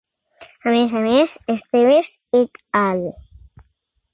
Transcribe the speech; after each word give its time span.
A 0.69 0.71
més 0.75 0.95
a 1.01 1.03
més, 1.07 1.35
Esteves 1.55 2.11
et 2.41 2.59
al. 2.81 3.05